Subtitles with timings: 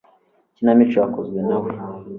[0.51, 1.69] Ikinamico yakozwe na we